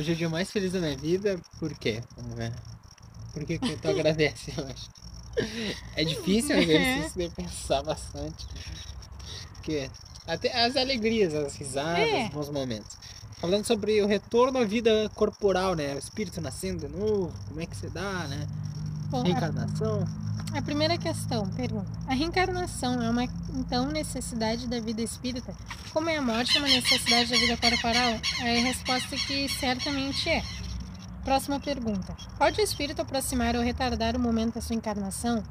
Hoje 0.00 0.12
é 0.12 0.14
o 0.14 0.16
dia 0.16 0.30
mais 0.30 0.50
feliz 0.50 0.72
da 0.72 0.80
minha 0.80 0.96
vida, 0.96 1.38
por 1.58 1.74
quê? 1.74 2.02
Vamos 2.16 2.34
ver. 2.34 2.50
Por 3.34 3.44
que, 3.44 3.58
que 3.58 3.76
tu 3.76 3.86
agradece 3.86 4.50
hoje? 4.58 4.88
É 5.94 6.02
difícil 6.02 6.58
às 6.58 6.64
vezes 6.64 7.12
você 7.12 7.28
pensar 7.28 7.82
bastante. 7.82 8.46
Porque 9.56 9.90
até 10.26 10.64
as 10.64 10.74
alegrias, 10.74 11.34
as 11.34 11.54
risadas, 11.54 11.98
É. 11.98 12.24
os 12.24 12.30
bons 12.30 12.48
momentos. 12.48 12.96
Falando 13.42 13.66
sobre 13.66 14.00
o 14.00 14.06
retorno 14.06 14.58
à 14.60 14.64
vida 14.64 15.10
corporal, 15.14 15.74
né? 15.74 15.94
O 15.94 15.98
espírito 15.98 16.40
nascendo 16.40 16.88
de 16.88 16.96
novo, 16.96 17.30
como 17.48 17.60
é 17.60 17.66
que 17.66 17.76
se 17.76 17.90
dá, 17.90 18.26
né? 18.26 18.48
Bom, 19.10 19.20
a, 19.20 19.24
Reencarnação. 19.24 20.06
a 20.54 20.62
primeira 20.62 20.96
questão, 20.96 21.48
pergunta. 21.50 21.90
A 22.06 22.14
reencarnação 22.14 23.02
é 23.02 23.10
uma, 23.10 23.24
então, 23.54 23.88
necessidade 23.88 24.68
da 24.68 24.78
vida 24.78 25.02
espírita? 25.02 25.52
Como 25.92 26.08
é 26.08 26.16
a 26.16 26.22
morte 26.22 26.56
uma 26.58 26.68
necessidade 26.68 27.30
da 27.30 27.36
vida 27.36 27.56
corporal? 27.56 28.12
A 28.40 28.62
resposta 28.62 29.14
é 29.16 29.18
que 29.18 29.48
certamente 29.48 30.28
é. 30.28 30.44
Próxima 31.24 31.58
pergunta. 31.58 32.16
Pode 32.38 32.60
o 32.60 32.64
espírito 32.64 33.02
aproximar 33.02 33.56
ou 33.56 33.62
retardar 33.62 34.16
o 34.16 34.20
momento 34.20 34.54
da 34.54 34.60
sua 34.60 34.76
encarnação? 34.76 35.42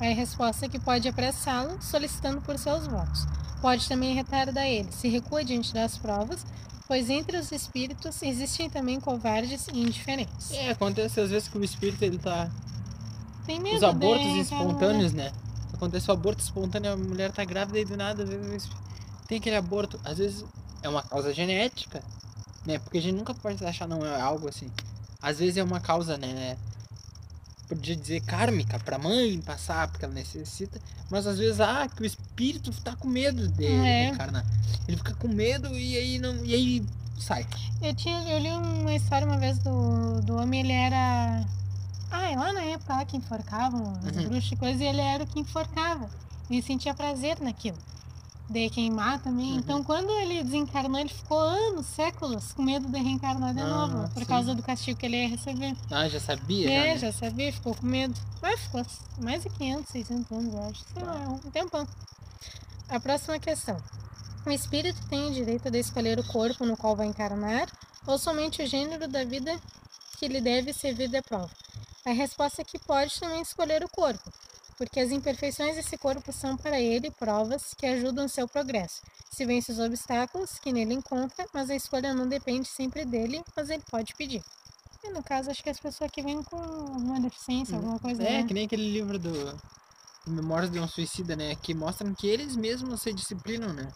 A 0.00 0.06
resposta 0.06 0.66
é 0.66 0.68
que 0.68 0.80
pode 0.80 1.06
apressá-lo, 1.06 1.80
solicitando 1.80 2.40
por 2.40 2.58
seus 2.58 2.86
votos. 2.86 3.26
Pode 3.60 3.88
também 3.88 4.14
retardar 4.14 4.66
ele, 4.66 4.90
se 4.92 5.08
recua 5.08 5.44
diante 5.44 5.72
das 5.72 5.96
provas, 5.96 6.44
pois 6.88 7.08
entre 7.08 7.36
os 7.36 7.52
espíritos 7.52 8.22
existem 8.22 8.68
também 8.68 8.98
covardes 9.00 9.68
e 9.68 9.78
indiferentes. 9.78 10.50
É, 10.50 10.70
acontece 10.70 11.20
às 11.20 11.30
vezes 11.30 11.48
que 11.48 11.56
o 11.56 11.64
espírito 11.64 12.02
ele 12.02 12.18
tá. 12.18 12.50
Tem 13.46 13.60
medo 13.60 13.76
Os 13.76 13.82
abortos 13.82 14.34
espontâneos, 14.36 15.12
né? 15.12 15.32
Acontece 15.72 16.10
o 16.10 16.14
aborto 16.14 16.42
espontâneo, 16.42 16.92
a 16.92 16.96
mulher 16.96 17.30
tá 17.32 17.44
grávida 17.44 17.78
e 17.78 17.84
do 17.84 17.96
nada, 17.96 18.22
às 18.22 18.28
vezes 18.28 18.68
tem 19.26 19.38
aquele 19.38 19.56
aborto. 19.56 20.00
Às 20.04 20.18
vezes 20.18 20.44
é 20.82 20.88
uma 20.88 21.02
causa 21.02 21.32
genética, 21.34 22.02
né? 22.64 22.78
Porque 22.78 22.98
a 22.98 23.02
gente 23.02 23.16
nunca 23.16 23.34
pode 23.34 23.64
achar 23.64 23.86
não 23.88 24.04
é 24.04 24.20
algo 24.20 24.48
assim. 24.48 24.70
Às 25.20 25.38
vezes 25.38 25.56
é 25.56 25.64
uma 25.64 25.80
causa, 25.80 26.16
né? 26.16 26.56
Podia 27.68 27.96
dizer 27.96 28.20
kármica 28.20 28.78
pra 28.78 28.98
mãe 28.98 29.40
passar, 29.40 29.88
porque 29.88 30.04
ela 30.04 30.12
necessita. 30.14 30.78
Mas 31.10 31.26
às 31.26 31.38
vezes, 31.38 31.60
ah, 31.60 31.88
que 31.88 32.02
o 32.02 32.06
espírito 32.06 32.70
tá 32.82 32.94
com 32.94 33.08
medo 33.08 33.48
de 33.48 33.64
É. 33.64 34.04
reencarnar. 34.06 34.44
Ele 34.86 34.96
fica 34.98 35.14
com 35.14 35.28
medo 35.28 35.68
e 35.74 35.96
aí 35.96 36.18
não. 36.18 36.44
E 36.44 36.54
aí 36.54 36.86
sai. 37.18 37.46
Eu, 37.80 37.94
tinha, 37.94 38.20
eu 38.28 38.38
li 38.38 38.50
uma 38.50 38.94
história 38.94 39.26
uma 39.26 39.38
vez 39.38 39.58
do, 39.58 40.20
do 40.20 40.36
homem, 40.36 40.60
ele 40.60 40.72
era. 40.72 41.42
Ah, 42.16 42.30
lá 42.36 42.52
na 42.52 42.62
época 42.62 42.94
lá 42.94 43.04
que 43.04 43.16
enforcavam 43.16 43.92
os 44.04 44.16
Uhum. 44.16 44.28
bruxos 44.28 44.52
e 44.52 44.56
coisa, 44.56 44.84
e 44.84 44.86
ele 44.86 45.00
era 45.00 45.24
o 45.24 45.26
que 45.26 45.40
enforcava. 45.40 46.08
E 46.48 46.62
sentia 46.62 46.94
prazer 46.94 47.40
naquilo. 47.40 47.78
De 48.48 48.68
queimar 48.70 49.18
também. 49.20 49.52
Uhum. 49.52 49.58
Então, 49.58 49.82
quando 49.82 50.10
ele 50.10 50.44
desencarnou, 50.44 51.00
ele 51.00 51.08
ficou 51.08 51.38
anos, 51.38 51.86
séculos, 51.86 52.52
com 52.52 52.62
medo 52.62 52.86
de 52.88 52.98
reencarnar 52.98 53.54
de 53.54 53.60
Ah, 53.62 53.66
novo, 53.66 54.08
por 54.12 54.20
sim. 54.22 54.28
causa 54.28 54.54
do 54.54 54.62
castigo 54.62 54.98
que 54.98 55.06
ele 55.06 55.16
ia 55.22 55.28
receber. 55.28 55.74
Ah, 55.90 56.06
já 56.08 56.20
sabia? 56.20 56.70
É, 56.70 56.86
já, 56.88 56.92
né? 56.94 56.98
já 56.98 57.12
sabia, 57.12 57.52
ficou 57.52 57.74
com 57.74 57.86
medo. 57.86 58.14
Mas 58.42 58.60
ficou 58.60 58.84
mais 59.18 59.42
de 59.42 59.48
500, 59.48 59.90
600 59.90 60.30
anos, 60.32 60.54
eu 60.54 60.62
acho. 60.68 60.84
Sei 60.92 61.02
lá, 61.02 61.14
um 61.28 61.38
tempão. 61.50 61.88
A 62.90 63.00
próxima 63.00 63.38
questão. 63.38 63.76
O 64.46 64.50
espírito 64.50 65.00
tem 65.08 65.30
o 65.30 65.32
direito 65.32 65.70
de 65.70 65.78
escolher 65.78 66.18
o 66.20 66.24
corpo 66.24 66.66
no 66.66 66.76
qual 66.76 66.94
vai 66.94 67.06
encarnar 67.06 67.66
ou 68.06 68.18
somente 68.18 68.62
o 68.62 68.66
gênero 68.66 69.08
da 69.08 69.24
vida 69.24 69.58
que 70.18 70.28
lhe 70.28 70.40
deve 70.40 70.72
servir 70.74 71.08
de 71.08 71.22
prova? 71.22 71.48
A 72.06 72.12
resposta 72.12 72.62
é 72.62 72.64
que 72.64 72.78
pode 72.78 73.18
também 73.18 73.40
escolher 73.40 73.82
o 73.82 73.88
corpo, 73.88 74.30
porque 74.76 75.00
as 75.00 75.10
imperfeições 75.10 75.76
desse 75.76 75.96
corpo 75.96 76.32
são 76.32 76.56
para 76.56 76.80
ele 76.80 77.10
provas 77.10 77.74
que 77.74 77.86
ajudam 77.86 78.28
seu 78.28 78.46
progresso. 78.46 79.02
Se 79.30 79.46
vence 79.46 79.72
os 79.72 79.78
obstáculos 79.78 80.58
que 80.58 80.72
nele 80.72 80.94
encontra, 80.94 81.46
mas 81.52 81.70
a 81.70 81.74
escolha 81.74 82.12
não 82.12 82.28
depende 82.28 82.68
sempre 82.68 83.04
dele, 83.04 83.42
mas 83.56 83.70
ele 83.70 83.82
pode 83.90 84.14
pedir. 84.14 84.42
E 85.02 85.10
no 85.10 85.22
caso, 85.22 85.50
acho 85.50 85.62
que 85.62 85.70
as 85.70 85.80
pessoas 85.80 86.10
que 86.10 86.22
vêm 86.22 86.42
com 86.42 86.56
alguma 86.56 87.20
deficiência, 87.20 87.76
alguma 87.76 87.98
coisa. 87.98 88.22
É, 88.22 88.42
né? 88.42 88.46
que 88.46 88.54
nem 88.54 88.66
aquele 88.66 88.90
livro 88.90 89.18
do 89.18 89.58
Memórias 90.26 90.70
de 90.70 90.80
um 90.80 90.88
Suicida, 90.88 91.36
né? 91.36 91.54
Que 91.56 91.74
mostram 91.74 92.14
que 92.14 92.26
eles 92.26 92.56
mesmos 92.56 93.02
se 93.02 93.12
disciplinam, 93.12 93.72
né? 93.72 93.88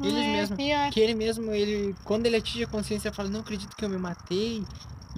Eles 0.00 0.24
é, 0.24 0.32
mesmos. 0.32 0.56
pior. 0.56 0.90
Que 0.90 1.00
ele 1.00 1.14
mesmo, 1.14 1.52
ele, 1.52 1.94
quando 2.04 2.26
ele 2.26 2.36
atinge 2.36 2.64
a 2.64 2.68
consciência, 2.68 3.12
fala, 3.12 3.28
não 3.28 3.40
acredito 3.40 3.76
que 3.76 3.84
eu 3.84 3.88
me 3.88 3.98
matei. 3.98 4.64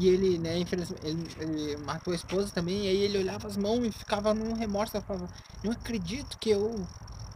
E 0.01 0.09
ele, 0.09 0.39
né, 0.39 0.59
infelizmente, 0.59 1.03
ele, 1.05 1.29
ele 1.39 1.77
matou 1.77 2.13
a 2.13 2.17
esposa 2.17 2.51
também. 2.55 2.85
E 2.87 2.89
aí 2.89 2.97
ele 3.03 3.19
olhava 3.19 3.47
as 3.47 3.57
mãos 3.57 3.85
e 3.87 3.93
ficava 3.93 4.33
num 4.33 4.55
remorso. 4.55 4.99
Falava, 5.03 5.29
não 5.63 5.73
acredito 5.73 6.39
que 6.39 6.49
eu 6.51 6.87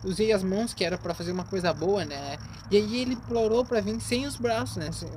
usei 0.03 0.33
as 0.33 0.43
mãos 0.43 0.73
que 0.73 0.83
era 0.85 0.97
pra 0.97 1.13
fazer 1.13 1.33
uma 1.33 1.45
coisa 1.45 1.73
boa, 1.75 2.05
né? 2.05 2.39
E 2.71 2.77
aí 2.79 2.97
ele 3.01 3.13
implorou 3.15 3.65
pra 3.65 3.81
vir 3.81 4.01
sem 4.01 4.27
os 4.27 4.37
braços, 4.37 4.77
né? 4.79 4.91
Sem- 4.93 5.11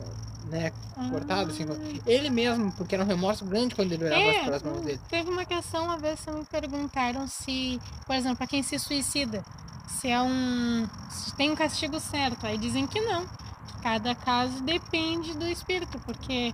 né? 0.49 0.71
Cortado, 1.09 1.51
assim. 1.51 1.65
Ele 2.05 2.29
mesmo, 2.29 2.71
porque 2.73 2.95
era 2.95 3.03
um 3.03 3.07
remorso 3.07 3.45
grande 3.45 3.75
quando 3.75 3.91
ele 3.91 4.05
olhava 4.05 4.21
É, 4.23 4.43
para 4.45 4.55
as 4.57 4.63
mãos 4.63 4.81
dele. 4.81 4.99
Teve 5.09 5.29
uma 5.29 5.45
questão 5.45 5.85
uma 5.85 5.97
vez 5.97 6.19
que 6.21 6.31
me 6.31 6.45
perguntaram 6.45 7.27
se, 7.27 7.79
por 8.05 8.15
exemplo, 8.15 8.37
para 8.37 8.47
quem 8.47 8.63
se 8.63 8.77
suicida, 8.79 9.43
se 9.87 10.09
é 10.09 10.21
um. 10.21 10.87
se 11.09 11.33
tem 11.35 11.51
um 11.51 11.55
castigo 11.55 11.99
certo. 11.99 12.45
Aí 12.45 12.57
dizem 12.57 12.87
que 12.87 12.99
não. 13.01 13.25
Cada 13.83 14.15
caso 14.15 14.61
depende 14.63 15.33
do 15.33 15.45
espírito, 15.45 15.99
porque 16.05 16.53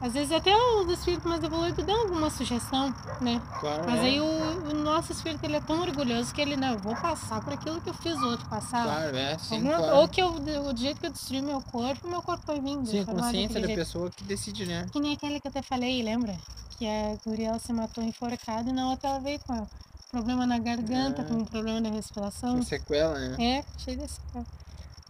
às 0.00 0.12
vezes 0.14 0.32
até 0.32 0.54
os 0.56 0.90
espíritos 0.90 1.26
mais 1.26 1.42
evoluídos 1.42 1.84
dão 1.84 2.02
alguma 2.02 2.30
sugestão, 2.30 2.94
né? 3.20 3.40
Claro, 3.60 3.82
Mas 3.86 3.96
é. 4.00 4.02
aí 4.02 4.20
o, 4.20 4.24
o 4.70 4.74
nosso 4.74 5.12
espírito 5.12 5.44
ele 5.44 5.56
é 5.56 5.60
tão 5.60 5.80
orgulhoso 5.80 6.32
que 6.34 6.40
ele, 6.40 6.56
não, 6.56 6.68
eu 6.72 6.78
vou 6.78 6.96
passar 6.96 7.40
por 7.42 7.52
aquilo 7.52 7.80
que 7.80 7.90
eu 7.90 7.94
fiz 7.94 8.16
o 8.16 8.26
outro 8.26 8.46
passar. 8.48 8.84
Claro, 8.84 9.16
é, 9.16 9.38
sim, 9.38 9.60
claro. 9.62 9.96
Ou 9.96 10.08
que 10.08 10.22
eu, 10.22 10.28
o 10.32 10.76
jeito 10.76 11.00
que 11.00 11.06
eu 11.06 11.10
destruí 11.10 11.42
meu 11.42 11.60
corpo, 11.60 12.08
meu 12.08 12.22
corpo 12.22 12.42
foi 12.46 12.60
vindo. 12.60 12.86
Sim, 12.88 13.04
consciência 13.04 13.60
da 13.60 13.66
jeito. 13.66 13.78
pessoa 13.78 14.10
que 14.10 14.24
decide, 14.24 14.64
né? 14.66 14.86
Que 14.90 14.98
nem 15.00 15.12
aquele 15.14 15.38
que 15.40 15.46
eu 15.46 15.50
até 15.50 15.62
falei, 15.62 16.02
lembra? 16.02 16.34
Que 16.78 16.86
a 16.86 17.16
Guriel 17.26 17.58
se 17.58 17.72
matou 17.72 18.02
enforcada 18.02 18.70
e 18.70 18.72
na 18.72 18.88
outra 18.88 19.10
ela 19.10 19.20
veio 19.20 19.38
com 19.40 19.66
problema 20.10 20.46
na 20.46 20.58
garganta, 20.58 21.22
Ah. 21.22 21.24
com 21.26 21.44
problema 21.44 21.78
na 21.80 21.90
respiração. 21.90 22.54
Uma 22.54 22.62
sequela, 22.64 23.18
né? 23.18 23.36
É, 23.58 23.64
cheio 23.78 23.98
desse. 23.98 24.18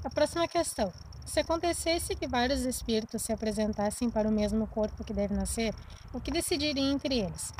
A 0.04 0.10
próxima 0.10 0.48
questão. 0.48 0.92
Se 1.30 1.38
acontecesse 1.38 2.16
que 2.16 2.26
vários 2.26 2.62
espíritos 2.62 3.22
se 3.22 3.32
apresentassem 3.32 4.10
para 4.10 4.28
o 4.28 4.32
mesmo 4.32 4.66
corpo 4.66 5.04
que 5.04 5.12
deve 5.12 5.32
nascer, 5.32 5.72
o 6.12 6.20
que 6.20 6.28
decidiria 6.28 6.82
entre 6.82 7.20
eles? 7.20 7.52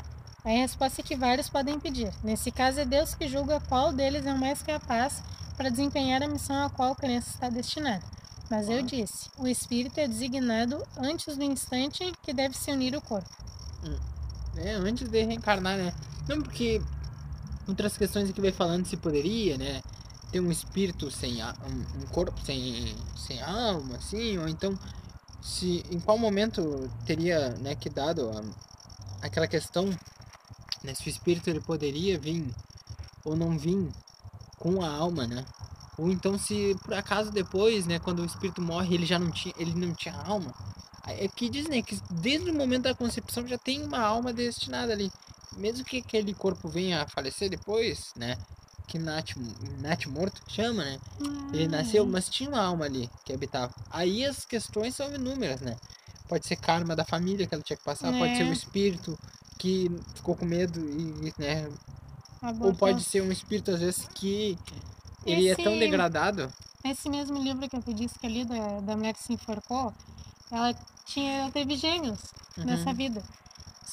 A 0.43 0.49
resposta 0.49 0.99
é 0.99 1.03
que 1.05 1.15
vários 1.15 1.47
podem 1.47 1.79
pedir. 1.79 2.11
Nesse 2.21 2.51
caso, 2.51 2.81
é 2.81 2.85
Deus 2.85 3.15
que 3.15 3.29
julga 3.29 3.61
qual 3.61 3.93
deles 3.93 4.25
é 4.25 4.33
o 4.33 4.37
mais 4.37 4.61
capaz 4.61 5.23
para 5.55 5.69
desempenhar 5.69 6.21
a 6.21 6.27
missão 6.27 6.65
a 6.65 6.69
qual 6.69 6.91
a 6.91 6.95
criança 6.97 7.29
está 7.29 7.49
destinada. 7.49 8.03
Mas 8.49 8.67
eu 8.67 8.81
disse, 8.81 9.29
o 9.37 9.47
espírito 9.47 10.01
é 10.01 10.07
designado 10.07 10.85
antes 10.97 11.37
do 11.37 11.43
instante 11.43 12.11
que 12.23 12.33
deve 12.33 12.57
se 12.57 12.69
unir 12.73 12.93
o 12.93 13.01
corpo. 13.01 13.29
É, 14.57 14.73
antes 14.73 15.07
de 15.07 15.23
reencarnar, 15.23 15.77
né? 15.77 15.93
Não 16.27 16.41
porque 16.41 16.81
outras 17.65 17.97
questões 17.97 18.29
aqui 18.29 18.41
vai 18.41 18.51
falando 18.51 18.85
se 18.85 18.97
poderia, 18.97 19.57
né? 19.57 19.81
Ter 20.31 20.39
um 20.39 20.51
espírito 20.51 21.11
sem 21.11 21.41
a- 21.41 21.53
um, 21.65 22.05
corpo 22.07 22.39
sem, 22.45 22.95
sem 23.17 23.41
alma, 23.41 23.97
assim, 23.97 24.37
ou 24.37 24.47
então 24.47 24.77
se 25.41 25.83
em 25.91 25.99
qual 25.99 26.17
momento 26.17 26.89
teria, 27.05 27.49
né, 27.57 27.75
que 27.75 27.89
dado 27.89 28.29
a- 28.29 29.25
aquela 29.25 29.47
questão, 29.47 29.89
né, 30.83 30.93
se 30.95 31.07
o 31.07 31.09
espírito 31.09 31.49
ele 31.49 31.59
poderia 31.61 32.17
vir 32.19 32.53
ou 33.25 33.35
não 33.35 33.57
vir 33.57 33.91
com 34.57 34.83
a 34.83 34.89
alma, 34.89 35.27
né? 35.27 35.45
Ou 35.97 36.09
então 36.11 36.37
se 36.37 36.75
por 36.83 36.93
acaso 36.93 37.31
depois, 37.31 37.85
né, 37.85 37.99
quando 37.99 38.21
o 38.21 38.25
espírito 38.25 38.61
morre, 38.61 38.95
ele 38.95 39.05
já 39.05 39.19
não 39.19 39.31
tinha, 39.31 39.53
ele 39.57 39.73
não 39.73 39.93
tinha 39.93 40.15
alma. 40.15 40.53
É 41.07 41.27
que 41.27 41.49
diz, 41.49 41.67
né, 41.67 41.81
que 41.81 41.99
desde 42.09 42.49
o 42.51 42.53
momento 42.53 42.83
da 42.83 42.95
concepção 42.95 43.45
já 43.47 43.57
tem 43.57 43.83
uma 43.83 43.99
alma 43.99 44.31
destinada 44.33 44.93
ali. 44.93 45.11
Mesmo 45.57 45.83
que 45.85 45.97
aquele 45.97 46.33
corpo 46.33 46.69
venha 46.69 47.01
a 47.03 47.07
falecer 47.07 47.49
depois, 47.49 48.11
né? 48.15 48.37
Que 48.91 48.99
nat, 48.99 49.35
nat 49.79 50.05
morto 50.07 50.41
chama, 50.49 50.83
né? 50.83 50.99
Ele 51.53 51.67
nasceu, 51.69 52.05
mas 52.05 52.27
tinha 52.27 52.49
uma 52.49 52.61
alma 52.61 52.83
ali 52.83 53.09
que 53.23 53.31
habitava. 53.31 53.73
Aí 53.89 54.25
as 54.25 54.43
questões 54.43 54.93
são 54.95 55.13
inúmeras, 55.15 55.61
né? 55.61 55.77
Pode 56.27 56.45
ser 56.45 56.57
karma 56.57 56.93
da 56.93 57.05
família 57.05 57.47
que 57.47 57.53
ela 57.55 57.63
tinha 57.63 57.77
que 57.77 57.83
passar, 57.85 58.11
pode 58.11 58.35
ser 58.35 58.43
É. 58.43 58.49
o 58.49 58.51
espírito 58.53 59.17
que 59.57 59.89
ficou 60.15 60.35
com 60.35 60.43
medo 60.45 60.79
e, 60.79 61.33
né? 61.37 61.67
Ou 62.41 62.49
Abortou. 62.49 62.75
pode 62.75 63.01
ser 63.03 63.21
um 63.21 63.31
espírito, 63.31 63.71
às 63.71 63.79
vezes, 63.79 64.07
que 64.13 64.57
ele 65.25 65.47
é 65.47 65.55
tão 65.55 65.71
Esse- 65.71 65.79
degradado. 65.79 66.51
Esse 66.83 67.09
mesmo 67.09 67.41
livro 67.41 67.69
que 67.69 67.75
eu 67.77 67.81
te 67.81 67.93
disse 67.93 68.19
que 68.19 68.25
ali 68.27 68.43
da, 68.43 68.81
da 68.81 68.97
mulher 68.97 69.13
que 69.13 69.23
se 69.23 69.31
enforcou, 69.31 69.93
ela 70.51 70.73
tinha, 71.05 71.43
ela 71.43 71.51
teve 71.51 71.77
gêmeos 71.77 72.19
nessa 72.57 72.89
Uhum. 72.89 72.95
vida. 72.95 73.23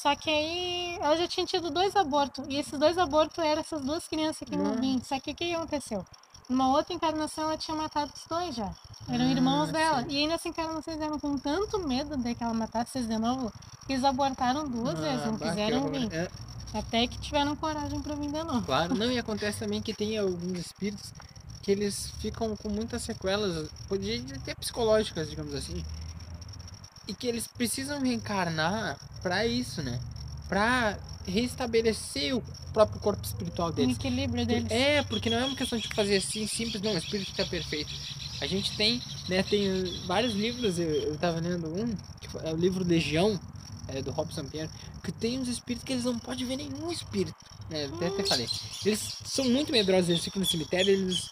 Só 0.00 0.14
que 0.14 0.30
aí 0.30 0.96
ela 1.00 1.16
já 1.16 1.26
tinha 1.26 1.44
tido 1.44 1.70
dois 1.70 1.96
abortos. 1.96 2.44
E 2.48 2.56
esses 2.56 2.78
dois 2.78 2.96
abortos 2.96 3.44
eram 3.44 3.60
essas 3.60 3.82
duas 3.82 4.06
crianças 4.06 4.48
que 4.48 4.56
não 4.56 4.66
Nossa. 4.66 4.80
vinham. 4.80 5.02
Só 5.02 5.18
que 5.18 5.32
o 5.32 5.34
que 5.34 5.52
aconteceu? 5.52 6.06
Numa 6.48 6.68
outra 6.70 6.94
encarnação 6.94 7.44
ela 7.44 7.56
tinha 7.58 7.76
matado 7.76 8.12
os 8.14 8.24
dois 8.28 8.54
já. 8.54 8.72
Eram 9.08 9.24
irmãos 9.28 9.70
Ah, 9.70 9.72
dela. 9.72 10.02
sim. 10.02 10.10
E 10.10 10.16
aí 10.18 10.26
nessa 10.28 10.48
encarnação 10.48 10.94
eles 10.94 11.04
eram 11.04 11.18
com 11.18 11.36
tanto 11.36 11.80
medo 11.80 12.16
de 12.16 12.32
que 12.34 12.44
ela 12.44 12.54
matasse 12.54 12.98
eles 12.98 13.08
de 13.08 13.18
novo, 13.18 13.52
que 13.86 13.92
eles 13.94 14.04
abortaram 14.04 14.68
duas 14.68 14.98
vezes, 15.00 15.26
não 15.26 15.34
Ah, 15.34 15.38
que 15.38 15.48
quiseram 15.48 15.90
vir. 15.90 16.12
É, 16.12 16.28
Até 16.74 17.06
que 17.08 17.18
tiveram 17.18 17.56
coragem 17.56 18.00
pra 18.00 18.14
vir 18.14 18.30
de 18.30 18.44
novo. 18.44 18.62
Claro, 18.62 18.94
não, 18.94 19.10
e 19.10 19.18
acontece 19.18 19.58
também 19.58 19.82
que 19.82 19.92
tem 19.92 20.16
alguns 20.16 20.58
espíritos 20.58 21.12
que 21.62 21.72
eles 21.72 22.10
ficam 22.20 22.54
com 22.56 22.68
muitas 22.68 23.02
sequelas, 23.02 23.68
podia 23.88 24.22
até 24.36 24.54
psicológicas, 24.54 25.28
digamos 25.28 25.54
assim. 25.54 25.84
E 27.08 27.14
que 27.14 27.26
eles 27.26 27.46
precisam 27.48 28.00
reencarnar 28.00 28.98
pra 29.22 29.46
isso, 29.46 29.82
né? 29.82 29.98
Pra 30.48 30.98
restabelecer 31.26 32.36
o 32.36 32.42
próprio 32.72 33.00
corpo 33.00 33.24
espiritual 33.24 33.68
O 33.68 33.72
deles. 33.72 33.96
equilíbrio 33.96 34.46
deles. 34.46 34.70
É, 34.70 35.02
porque 35.02 35.28
não 35.28 35.38
é 35.38 35.44
uma 35.44 35.56
questão 35.56 35.78
de 35.78 35.88
fazer 35.88 36.16
assim 36.16 36.46
simples, 36.46 36.80
não, 36.80 36.92
o 36.94 36.98
espírito 36.98 37.30
está 37.30 37.44
perfeito. 37.44 37.92
A 38.40 38.46
gente 38.46 38.76
tem, 38.76 39.02
né, 39.28 39.42
tem 39.42 39.68
uh, 39.68 40.06
vários 40.06 40.34
livros, 40.34 40.78
eu, 40.78 40.88
eu 40.88 41.18
tava 41.18 41.40
lendo 41.40 41.68
um, 41.68 41.96
que 42.20 42.28
é 42.44 42.52
o 42.52 42.56
livro 42.56 42.84
Legião, 42.84 43.38
é, 43.88 44.02
do 44.02 44.10
Robson 44.10 44.44
Pierre, 44.44 44.70
que 45.02 45.10
tem 45.10 45.38
uns 45.38 45.48
espíritos 45.48 45.84
que 45.84 45.92
eles 45.92 46.04
não 46.04 46.18
podem 46.18 46.46
ver 46.46 46.56
nenhum 46.56 46.90
espírito. 46.90 47.34
Né, 47.70 47.86
até, 47.86 48.06
até 48.08 48.24
falei. 48.24 48.48
Eles 48.84 49.16
são 49.24 49.44
muito 49.46 49.72
medrosos, 49.72 50.10
eles 50.10 50.22
ficam 50.22 50.40
no 50.40 50.46
cemitério, 50.46 50.92
eles, 50.92 51.30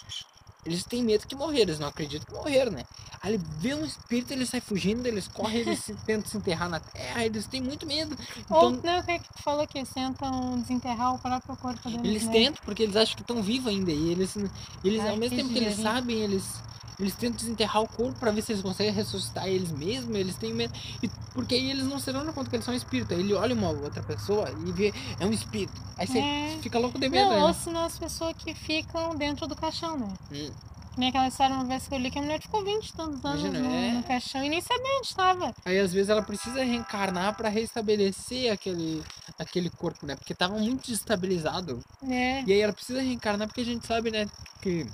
eles 0.64 0.84
têm 0.84 1.02
medo 1.02 1.26
que 1.26 1.34
morreram, 1.34 1.68
eles 1.68 1.78
não 1.78 1.88
acreditam 1.88 2.26
que 2.26 2.32
morreram, 2.32 2.72
né? 2.72 2.82
Aí 3.22 3.34
ele 3.34 3.42
vê 3.58 3.74
um 3.74 3.84
espírito, 3.84 4.32
ele 4.32 4.46
sai 4.46 4.60
fugindo, 4.60 5.06
eles 5.06 5.26
correm, 5.28 5.60
eles 5.60 5.80
se, 5.80 5.94
tentam 6.06 6.30
se 6.30 6.36
enterrar 6.36 6.68
na 6.68 6.80
terra, 6.80 7.24
eles 7.24 7.46
têm 7.46 7.60
muito 7.60 7.86
medo. 7.86 8.16
Ou 8.50 8.70
Então, 8.70 8.80
não, 8.84 9.00
o 9.00 9.04
que 9.04 9.10
é 9.12 9.18
que 9.18 9.28
tu 9.32 9.42
falou 9.42 9.66
que 9.66 9.78
eles 9.78 9.90
tentam 9.90 10.58
desenterrar 10.60 11.14
o 11.14 11.18
próprio 11.18 11.56
corpo 11.56 11.88
deles, 11.90 12.04
Eles 12.04 12.24
né? 12.26 12.32
tentam 12.32 12.64
porque 12.64 12.82
eles 12.82 12.96
acham 12.96 13.16
que 13.16 13.22
estão 13.22 13.42
vivos 13.42 13.68
ainda. 13.68 13.90
E 13.90 14.10
eles, 14.12 14.36
eles 14.84 15.00
Ai, 15.00 15.10
ao 15.10 15.16
mesmo 15.16 15.36
que 15.36 15.42
tempo 15.42 15.52
que 15.52 15.58
eles 15.58 15.76
sabem, 15.76 16.18
eles, 16.20 16.60
eles 16.98 17.14
tentam 17.14 17.36
desenterrar 17.36 17.82
o 17.82 17.88
corpo 17.88 18.18
pra 18.18 18.30
ver 18.30 18.42
se 18.42 18.52
eles 18.52 18.62
conseguem 18.62 18.92
ressuscitar 18.92 19.46
eles 19.46 19.70
mesmos. 19.72 20.14
Eles 20.16 20.36
têm 20.36 20.52
medo. 20.52 20.72
E, 21.02 21.08
porque 21.32 21.54
aí 21.54 21.70
eles 21.70 21.84
não 21.84 21.98
se 21.98 22.12
dão 22.12 22.24
conta 22.32 22.50
que 22.50 22.56
eles 22.56 22.64
são 22.64 22.74
espírito. 22.74 23.12
Aí 23.14 23.20
ele 23.20 23.34
olha 23.34 23.54
uma 23.54 23.70
outra 23.70 24.02
pessoa 24.02 24.50
e 24.66 24.72
vê, 24.72 24.92
é 25.18 25.26
um 25.26 25.32
espírito. 25.32 25.80
Aí 25.98 26.06
você 26.06 26.18
É. 26.18 26.58
fica 26.60 26.78
louco 26.78 26.98
de 26.98 27.08
medo, 27.08 27.30
Não, 27.30 27.42
ou 27.42 27.48
né? 27.48 27.52
senão 27.54 27.84
as 27.84 27.98
pessoas 27.98 28.34
que 28.36 28.54
ficam 28.54 29.14
dentro 29.16 29.46
do 29.46 29.54
caixão, 29.56 29.98
né? 29.98 30.08
Hum. 30.32 30.50
Nem 30.96 31.10
aquela 31.10 31.28
história 31.28 31.54
uma 31.54 31.64
vez 31.64 31.86
que 31.86 31.94
eu 31.94 31.98
li 31.98 32.10
que 32.10 32.18
a 32.18 32.22
mulher 32.22 32.40
ficou 32.40 32.64
20 32.64 32.88
e 32.88 32.92
tantos 32.94 33.24
anos 33.24 33.40
Imagina, 33.44 33.58
no, 33.60 33.74
é. 33.74 33.92
no 33.92 34.02
caixão 34.02 34.42
e 34.42 34.48
nem 34.48 34.60
sabia 34.62 34.96
onde 34.98 35.06
estava. 35.08 35.54
Aí 35.64 35.78
às 35.78 35.92
vezes 35.92 36.08
ela 36.08 36.22
precisa 36.22 36.64
reencarnar 36.64 37.36
pra 37.36 37.48
restabelecer 37.50 38.50
aquele, 38.52 39.02
aquele 39.38 39.68
corpo, 39.68 40.06
né? 40.06 40.16
Porque 40.16 40.34
tava 40.34 40.56
muito 40.58 40.82
desestabilizado. 40.86 41.80
É. 42.02 42.42
E 42.44 42.52
aí 42.52 42.60
ela 42.60 42.72
precisa 42.72 43.02
reencarnar 43.02 43.46
porque 43.46 43.60
a 43.60 43.64
gente 43.64 43.86
sabe, 43.86 44.10
né, 44.10 44.26
que 44.62 44.86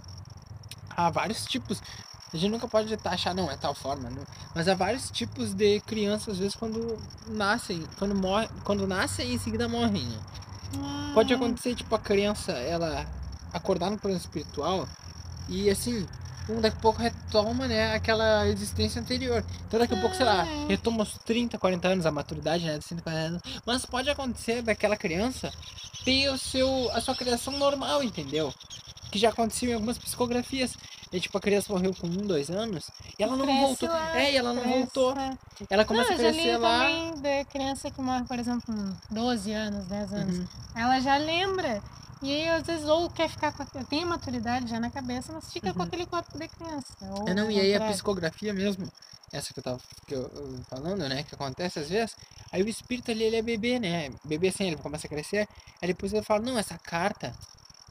há 0.91 1.09
vários 1.09 1.45
tipos. 1.47 1.81
A 2.35 2.37
gente 2.37 2.51
nunca 2.51 2.67
pode 2.67 2.97
taxar, 2.97 3.35
não, 3.35 3.51
é 3.51 3.57
tal 3.57 3.75
forma, 3.75 4.09
não. 4.11 4.25
Mas 4.55 4.67
há 4.67 4.75
vários 4.75 5.11
tipos 5.11 5.53
de 5.55 5.81
crianças, 5.81 6.35
às 6.35 6.39
vezes, 6.39 6.55
quando 6.57 6.99
nascem, 7.29 7.85
quando 7.99 8.15
morrem, 8.15 8.49
quando 8.65 8.87
nascem 8.87 9.29
e 9.29 9.35
em 9.35 9.39
seguida 9.39 9.69
morrem, 9.69 10.03
né? 10.03 10.19
Pode 11.13 11.33
Ah, 11.33 11.37
acontecer, 11.37 11.75
tipo, 11.75 11.95
a 11.95 11.99
criança, 11.99 12.53
ela 12.53 13.07
acordar 13.53 13.91
no 13.91 13.99
plano 13.99 14.17
espiritual 14.17 14.89
e, 15.49 15.69
assim, 15.71 16.07
um 16.49 16.61
daqui 16.61 16.77
a 16.77 16.81
pouco 16.81 17.01
retoma, 17.01 17.67
né, 17.69 17.95
aquela 17.95 18.47
existência 18.49 19.01
anterior. 19.01 19.45
Então, 19.67 19.79
daqui 19.79 19.95
a 19.95 20.01
pouco, 20.01 20.15
sei 20.17 20.25
lá, 20.27 20.43
Ah. 20.43 20.67
retoma 20.69 21.03
os 21.05 21.15
30, 21.25 21.59
40 21.59 21.89
anos, 21.89 22.07
a 22.07 22.11
maturidade, 22.11 22.65
né, 22.65 22.79
de 22.79 22.85
30, 22.87 23.03
40 23.03 23.21
anos. 23.27 23.43
Mas 23.65 23.87
pode 23.87 24.11
acontecer 24.11 24.63
daquela 24.63 24.97
criança 24.97 25.51
ter 26.05 26.29
o 26.31 26.39
seu, 26.39 26.91
a 26.93 27.01
sua 27.01 27.15
criação 27.15 27.57
normal, 27.59 28.03
entendeu? 28.03 28.53
Que 29.11 29.19
já 29.19 29.29
aconteceu 29.29 29.71
em 29.71 29.75
algumas 29.75 29.99
psicografias. 29.99 30.75
E, 31.13 31.21
tipo, 31.21 31.37
a 31.37 31.41
criança 31.43 31.71
morreu 31.71 31.95
com 31.95 32.07
um, 32.07 32.27
dois 32.27 32.49
anos 32.49 32.91
e 33.19 33.23
ela 33.23 33.37
não 33.37 33.45
Cresce 33.45 33.61
voltou. 33.61 33.89
lá, 33.91 34.19
é, 34.19 34.33
e 34.33 34.37
ela 34.37 34.53
não 34.55 34.63
cresce, 34.63 34.79
voltou. 34.79 35.13
é. 35.19 35.39
Ela 35.69 35.83
Não, 35.83 35.89
começa 35.89 36.13
eu 36.13 36.17
a 36.17 36.19
crescer 36.19 36.57
lá. 36.57 36.79
também 36.79 37.21
da 37.21 37.45
criança 37.45 37.91
que 37.91 38.01
morre, 38.01 38.25
por 38.25 38.39
exemplo, 38.39 38.63
com 38.65 38.97
12 39.15 39.53
anos, 39.53 39.85
10 39.87 40.13
anos. 40.15 40.39
Uhum. 40.39 40.47
Ela 40.75 40.99
já 41.01 41.17
lembra. 41.19 41.83
E 42.23 42.31
aí, 42.31 42.49
às 42.51 42.63
vezes, 42.67 42.87
ou 42.87 43.11
quer 43.11 43.29
ficar 43.29 43.53
com. 43.53 43.63
a- 43.63 43.85
Tem 43.85 44.05
maturidade 44.05 44.69
já 44.71 44.79
na 44.79 44.91
cabeça, 44.91 45.33
mas 45.33 45.53
fica 45.53 45.73
com 45.73 45.81
Uhum. 45.81 45.87
aquele 45.87 46.07
corpo 46.07 46.39
de 46.39 46.49
criança. 46.49 46.87
Ou 47.01 47.29
É, 47.29 47.35
não, 47.35 47.51
e 47.51 47.59
aí 47.61 47.75
a 47.75 47.81
psicografia 47.81 48.55
mesmo, 48.55 48.89
essa 49.33 49.53
que 49.53 49.59
eu 49.59 49.65
tava 49.65 49.81
que 50.07 50.15
eu, 50.15 50.23
eu 50.23 50.61
falando, 50.69 51.09
né, 51.09 51.23
que 51.25 51.35
acontece 51.35 51.79
às 51.81 51.89
vezes, 51.89 52.15
aí 52.53 52.63
o 52.63 52.69
espírito 52.69 53.11
ali, 53.11 53.25
ele 53.25 53.37
é 53.37 53.43
bebê, 53.43 53.79
né, 53.79 54.11
bebê 54.25 54.49
assim, 54.49 54.67
ele 54.67 54.77
começa 54.77 55.07
a 55.07 55.11
crescer, 55.11 55.49
aí 55.81 55.89
depois 55.89 56.13
ele 56.13 56.23
fala, 56.23 56.41
não, 56.43 56.59
essa 56.59 56.79
carta, 56.79 57.35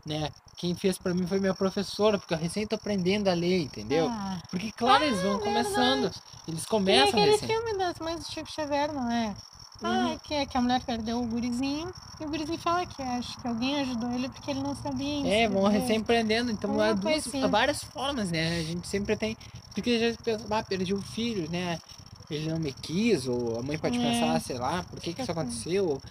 né, 0.05 0.29
quem 0.57 0.75
fez 0.75 0.97
pra 0.97 1.13
mim 1.13 1.25
foi 1.27 1.39
minha 1.39 1.53
professora, 1.53 2.17
porque 2.17 2.33
eu 2.33 2.37
recém 2.37 2.65
tô 2.67 2.75
aprendendo 2.75 3.27
a 3.29 3.33
ler, 3.33 3.61
entendeu? 3.61 4.07
Ah, 4.09 4.39
Porque, 4.49 4.71
claro, 4.73 5.03
eles 5.03 5.21
vão 5.21 5.39
começando, 5.39 6.11
eles 6.47 6.65
começam 6.65 7.19
aquele 7.19 7.31
recém. 7.31 7.47
filme 7.47 7.77
das 7.77 7.99
mães 7.99 8.19
do 8.19 8.31
Chico 8.31 8.51
Xavier, 8.51 8.91
não 8.93 9.09
é? 9.11 9.35
Ah, 9.83 10.17
que, 10.23 10.33
é 10.33 10.45
que 10.45 10.57
a 10.57 10.61
mulher 10.61 10.81
perdeu 10.83 11.21
o 11.21 11.27
gurizinho 11.27 11.91
e 12.19 12.23
o 12.25 12.29
gurizinho 12.29 12.57
fala 12.59 12.85
que 12.85 13.01
acho 13.01 13.39
que 13.41 13.47
alguém 13.47 13.79
ajudou 13.81 14.11
ele 14.11 14.29
porque 14.29 14.51
ele 14.51 14.61
não 14.61 14.75
sabia 14.75 15.27
É, 15.27 15.47
vão 15.47 15.63
escrever. 15.63 15.69
recém 15.79 15.97
aprendendo, 15.97 16.51
então 16.51 16.79
há, 16.79 16.93
duas, 16.93 17.33
há 17.35 17.47
várias 17.47 17.83
formas, 17.83 18.31
né, 18.31 18.59
a 18.59 18.63
gente 18.63 18.87
sempre 18.87 19.15
tem, 19.15 19.35
porque 19.73 19.99
já 20.11 20.17
pensa, 20.23 20.45
ah, 20.49 20.63
perdi 20.63 20.93
o 20.93 21.01
filho, 21.01 21.49
né, 21.49 21.79
ele 22.29 22.49
não 22.49 22.59
me 22.59 22.71
quis, 22.73 23.27
ou 23.27 23.59
a 23.59 23.63
mãe 23.63 23.77
pode 23.77 23.97
É. 23.99 24.01
pensar, 24.01 24.39
sei 24.39 24.57
lá, 24.57 24.83
por 24.83 24.99
que 24.99 25.13
que 25.13 25.21
isso 25.21 25.31
aconteceu? 25.31 26.01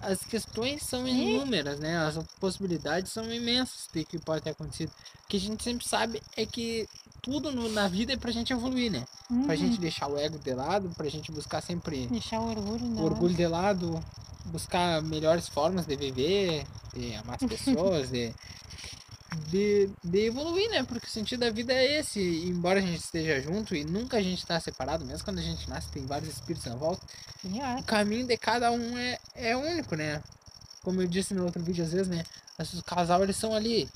As 0.00 0.24
questões 0.24 0.82
são 0.82 1.06
inúmeras, 1.08 1.78
né? 1.80 1.96
As 1.98 2.18
possibilidades 2.38 3.12
são 3.12 3.32
imensas 3.32 3.88
de 3.92 4.04
que 4.04 4.18
pode 4.18 4.42
ter 4.42 4.50
acontecido. 4.50 4.90
O 4.90 5.28
que 5.28 5.36
a 5.38 5.40
gente 5.40 5.64
sempre 5.64 5.86
sabe 5.86 6.20
é 6.36 6.44
que 6.44 6.86
tudo 7.22 7.50
no- 7.50 7.68
na 7.70 7.88
vida 7.88 8.12
é 8.12 8.16
pra 8.16 8.30
gente 8.30 8.52
evoluir, 8.52 8.92
né? 8.92 9.04
Pra 9.28 9.54
Uhum. 9.54 9.56
gente 9.56 9.80
deixar 9.80 10.06
o 10.08 10.16
ego 10.16 10.38
de 10.38 10.54
lado, 10.54 10.88
pra 10.90 11.08
gente 11.08 11.32
buscar 11.32 11.60
sempre 11.60 12.06
Deixar 12.06 12.40
o 12.40 12.48
orgulho, 12.50 12.84
o 12.86 12.94
né? 12.94 13.02
orgulho 13.02 13.34
de 13.34 13.46
lado, 13.46 14.04
buscar 14.46 15.02
melhores 15.02 15.48
formas 15.48 15.84
de 15.84 15.96
viver, 15.96 16.64
de 16.94 17.14
amar 17.16 17.36
as 17.36 17.42
pessoas, 17.48 18.08
de, 18.10 18.32
de, 19.50 19.90
de 20.04 20.26
evoluir, 20.26 20.70
né? 20.70 20.84
Porque 20.84 21.06
o 21.06 21.10
sentido 21.10 21.40
da 21.40 21.50
vida 21.50 21.72
é 21.72 21.98
esse. 21.98 22.20
E 22.20 22.48
embora 22.48 22.78
a 22.78 22.82
gente 22.82 23.00
esteja 23.00 23.40
junto 23.40 23.74
e 23.74 23.84
nunca 23.84 24.16
a 24.16 24.22
gente 24.22 24.38
está 24.38 24.58
separado, 24.60 25.04
mesmo 25.04 25.24
quando 25.24 25.38
a 25.38 25.42
gente 25.42 25.68
nasce, 25.68 25.90
tem 25.90 26.06
vários 26.06 26.32
espíritos 26.32 26.66
na 26.70 26.76
volta, 26.76 27.02
Genial. 27.42 27.80
o 27.80 27.82
caminho 27.82 28.26
de 28.26 28.36
cada 28.36 28.70
um 28.70 28.96
é, 28.96 29.18
é 29.34 29.56
único, 29.56 29.96
né? 29.96 30.22
Como 30.82 31.02
eu 31.02 31.08
disse 31.08 31.34
no 31.34 31.44
outro 31.44 31.62
vídeo, 31.62 31.84
às 31.84 31.92
vezes, 31.92 32.08
né? 32.08 32.22
Os 32.58 32.80
casal, 32.82 33.22
eles 33.24 33.36
são 33.36 33.52
ali, 33.52 33.88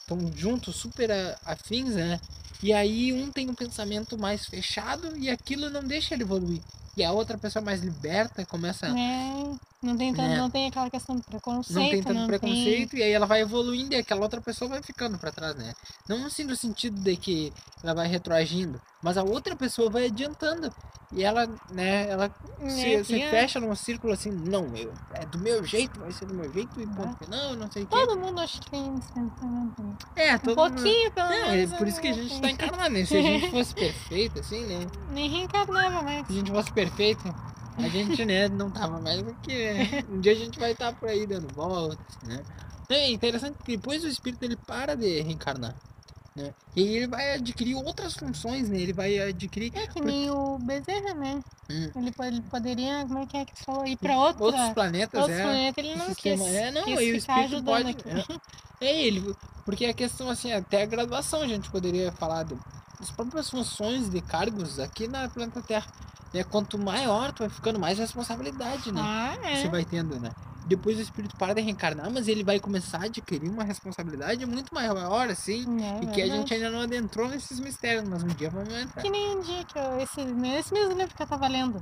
estão 0.00 0.18
juntos, 0.34 0.74
super 0.76 1.08
afins, 1.44 1.94
né? 1.94 2.20
E 2.62 2.72
aí 2.72 3.12
um 3.12 3.30
tem 3.30 3.48
um 3.50 3.54
pensamento 3.54 4.18
mais 4.18 4.46
fechado 4.46 5.16
e 5.16 5.28
aquilo 5.30 5.70
não 5.70 5.82
deixa 5.82 6.14
ele 6.14 6.22
evoluir. 6.22 6.60
E 6.96 7.04
a 7.04 7.12
outra 7.12 7.36
pessoa 7.36 7.62
mais 7.62 7.82
liberta 7.82 8.46
começa. 8.46 8.86
É, 8.86 9.54
não 9.82 9.96
tem, 9.96 10.14
tanto, 10.14 10.28
Né? 10.28 10.36
não 10.38 10.48
tem 10.48 10.66
aquela 10.66 10.88
questão 10.88 11.14
de 11.16 11.22
preconceito. 11.22 11.78
não 11.78 11.90
tem 11.90 12.02
tanto 12.02 12.18
não 12.20 12.26
preconceito 12.26 12.96
e 12.96 13.02
aí 13.02 13.12
ela 13.12 13.26
vai 13.26 13.42
evoluindo 13.42 13.92
e 13.92 13.96
aquela 13.98 14.22
outra 14.22 14.40
pessoa 14.40 14.70
vai 14.70 14.82
ficando 14.82 15.18
pra 15.18 15.30
trás, 15.30 15.54
né? 15.56 15.74
Não 16.08 16.24
assim 16.24 16.44
no 16.44 16.56
sentido 16.56 16.98
de 16.98 17.16
que 17.16 17.52
ela 17.82 17.92
vai 17.92 18.08
retroagindo, 18.08 18.80
mas 19.06 19.16
a 19.16 19.22
outra 19.22 19.54
pessoa 19.54 19.88
vai 19.88 20.06
adiantando 20.06 20.72
e 21.12 21.22
ela, 21.22 21.48
né, 21.70 22.08
ela 22.10 22.28
se, 22.68 22.94
É, 22.94 23.04
se 23.04 23.14
que 23.14 23.22
é- 23.22 23.30
fecha 23.30 23.60
num 23.60 23.72
círculo 23.76 24.12
assim, 24.12 24.32
não, 24.32 24.74
eu, 24.74 24.92
é 25.14 25.24
do 25.24 25.38
meu 25.38 25.62
jeito, 25.64 26.00
vai 26.00 26.10
ser 26.10 26.26
do 26.26 26.34
meu 26.34 26.52
jeito 26.52 26.80
e 26.80 26.86
ponto 26.88 27.16
final, 27.24 27.54
não 27.54 27.70
sei 27.70 27.84
o 27.84 27.86
quê. 27.86 27.94
Todo 27.96 28.18
mundo 28.18 28.40
acha 28.40 28.60
que 28.60 28.68
tem 28.70 28.98
esse 28.98 29.12
pensamento. 29.12 29.80
né? 29.82 29.94
É, 30.16 30.34
Um 30.34 30.38
todo 30.40 30.56
mundo- 30.56 30.74
pouquinho, 30.74 31.12
pelo 31.12 31.28
Não, 31.28 31.34
é 31.36 31.56
menos. 31.58 31.78
por 31.78 31.86
isso 31.86 32.00
que 32.00 32.08
a 32.08 32.12
gente 32.12 32.32
acho. 32.32 32.40
tá 32.42 32.50
encarnado, 32.50 32.90
né? 32.92 33.04
Se 33.04 33.16
a 33.16 33.22
gente 33.22 33.50
fosse 33.52 33.74
perfeito, 33.74 34.40
assim, 34.40 34.64
né? 34.66 34.86
Nem 35.12 35.30
reencarnava 35.30 36.02
mais. 36.02 36.26
Se 36.26 36.32
a 36.32 36.36
gente 36.36 36.50
fosse 36.50 36.72
perfeito, 36.72 37.34
a 37.78 37.88
gente, 37.88 38.24
né, 38.24 38.48
não 38.48 38.68
tava 38.72 38.98
mais 39.00 39.20
aqui, 39.28 39.54
né? 39.72 40.04
Um 40.10 40.18
dia 40.20 40.32
a 40.32 40.34
gente 40.36 40.58
vai 40.58 40.72
estar 40.72 40.92
por 40.94 41.08
aí 41.08 41.24
dando 41.26 41.46
voltas, 41.54 41.98
né? 42.24 42.42
É 42.88 43.10
interessante 43.10 43.54
porque 43.56 43.76
depois 43.76 44.02
o 44.02 44.08
espírito 44.08 44.42
ele 44.44 44.56
para 44.56 44.96
de 44.96 45.20
reencarnar, 45.20 45.74
né? 46.36 46.52
E 46.76 46.82
ele 46.82 47.06
vai 47.06 47.34
adquirir 47.34 47.74
outras 47.74 48.14
funções, 48.14 48.68
né? 48.68 48.78
Ele 48.78 48.92
vai 48.92 49.18
adquirir 49.18 49.72
É 49.74 49.86
que 49.86 50.00
nem 50.00 50.30
o 50.30 50.58
Bezerra, 50.58 51.14
né? 51.14 51.42
Hum. 51.70 51.90
Ele, 51.96 52.14
ele 52.20 52.42
poderia, 52.42 53.06
como 53.06 53.18
é 53.20 53.26
que 53.26 53.36
é 53.38 53.44
que 53.46 53.64
falou? 53.64 53.86
Ir 53.86 53.96
pra 53.96 54.18
outra, 54.18 54.44
outros 54.44 54.68
planetas, 54.74 55.20
outros 55.20 55.38
é. 55.38 55.42
planetas, 55.42 55.84
ele 55.84 55.96
não 55.96 56.06
sistema- 56.06 56.44
quis. 56.44 56.54
É, 56.54 56.70
não, 56.70 56.84
quis 56.84 57.00
e 57.00 57.12
o 57.12 57.16
espírito 57.16 57.64
pode. 57.64 57.90
aqui. 57.90 58.08
É, 58.80 58.86
é 58.86 59.02
ele, 59.06 59.34
porque 59.64 59.86
a 59.86 59.94
questão 59.94 60.28
assim, 60.28 60.52
até 60.52 60.82
a 60.82 60.86
graduação 60.86 61.40
a 61.40 61.48
gente 61.48 61.70
poderia 61.70 62.12
falar 62.12 62.42
do, 62.42 62.60
das 63.00 63.10
próprias 63.10 63.48
funções 63.48 64.10
de 64.10 64.20
cargos 64.20 64.78
aqui 64.78 65.08
na 65.08 65.28
planeta 65.30 65.62
Terra. 65.62 65.86
Né? 66.34 66.44
Quanto 66.44 66.78
maior 66.78 67.32
tu 67.32 67.38
vai 67.40 67.48
ficando, 67.48 67.78
mais 67.78 67.98
responsabilidade, 67.98 68.92
né? 68.92 69.00
Ah, 69.02 69.36
é. 69.42 69.56
Você 69.56 69.68
vai 69.68 69.84
tendo, 69.84 70.20
né? 70.20 70.30
Depois 70.66 70.98
o 70.98 71.00
espírito 71.00 71.36
para 71.36 71.54
de 71.54 71.60
reencarnar, 71.60 72.10
mas 72.10 72.26
ele 72.26 72.42
vai 72.42 72.58
começar 72.58 72.98
a 73.02 73.04
adquirir 73.04 73.48
uma 73.48 73.62
responsabilidade 73.62 74.44
muito 74.44 74.74
maior, 74.74 75.30
assim, 75.30 75.64
É, 75.80 76.02
e 76.02 76.06
que 76.08 76.20
a 76.20 76.26
gente 76.26 76.52
ainda 76.52 76.70
não 76.70 76.80
adentrou 76.80 77.28
nesses 77.28 77.60
mistérios, 77.60 78.08
mas 78.08 78.22
um 78.24 78.26
dia 78.28 78.50
vamos 78.50 78.74
entrar. 78.74 79.00
Que 79.00 79.08
nem 79.08 79.36
um 79.36 79.40
dia 79.40 79.64
que 79.64 79.78
eu, 79.78 80.00
esse, 80.00 80.20
esse 80.20 80.74
mesmo 80.74 80.94
livro 80.98 81.14
que 81.14 81.22
eu 81.22 81.26
tava 81.26 81.46
lendo. 81.46 81.80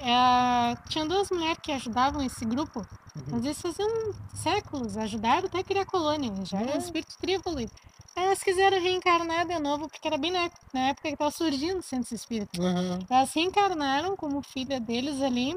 É, 0.00 0.76
tinha 0.88 1.06
duas 1.06 1.30
mulheres 1.30 1.58
que 1.62 1.72
ajudavam 1.72 2.22
esse 2.22 2.44
grupo, 2.44 2.80
Uhum. 3.16 3.22
mas 3.30 3.44
eles 3.44 3.60
faziam 3.60 3.88
séculos, 4.34 4.96
ajudaram 4.96 5.46
até 5.46 5.58
a 5.58 5.64
criar 5.64 5.84
colônia, 5.86 6.32
já 6.44 6.60
era 6.60 6.72
É. 6.72 6.74
um 6.74 6.78
espírito 6.78 7.16
trivoluído. 7.20 7.72
Aí 8.14 8.24
elas 8.24 8.42
quiseram 8.42 8.80
reencarnar 8.80 9.46
de 9.46 9.58
novo, 9.60 9.88
porque 9.88 10.06
era 10.08 10.18
bem 10.18 10.32
na, 10.32 10.40
época- 10.44 10.60
na 10.74 10.80
época 10.88 11.08
que 11.08 11.16
tava 11.16 11.30
surgindo 11.30 11.78
o 11.78 11.82
centro 11.82 12.14
espírita. 12.14 12.60
Uhum. 12.60 12.98
Elas 13.08 13.32
reencarnaram 13.32 14.16
como 14.16 14.42
filha 14.42 14.80
deles 14.80 15.22
ali 15.22 15.56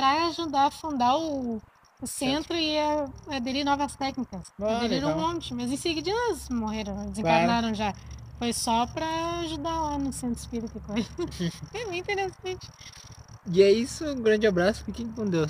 para 0.00 0.26
ajudar 0.28 0.66
a 0.66 0.70
fundar 0.70 1.16
o, 1.18 1.60
o 2.00 2.06
centro 2.06 2.56
e 2.56 2.78
a, 2.78 3.06
aderir 3.36 3.64
novas 3.64 3.94
técnicas. 3.94 4.46
Ah, 4.58 4.78
Aderiram 4.78 5.10
um 5.10 5.14
legal. 5.14 5.32
monte, 5.34 5.52
mas 5.52 5.70
em 5.70 5.76
seguida 5.76 6.10
elas 6.10 6.48
morreram, 6.48 7.10
desencarnaram 7.10 7.74
já. 7.74 7.94
Foi 8.38 8.54
só 8.54 8.86
pra 8.86 9.40
ajudar 9.40 9.78
lá 9.82 9.98
no 9.98 10.10
centro 10.10 10.38
espírita. 10.38 10.80
coisa. 10.80 11.06
é 11.74 11.86
bem 11.86 12.00
interessante. 12.00 12.66
E 13.52 13.62
é 13.62 13.70
isso, 13.70 14.06
um 14.06 14.22
grande 14.22 14.46
abraço, 14.46 14.84
fiquem 14.84 15.06
com 15.08 15.26
Deus. 15.26 15.48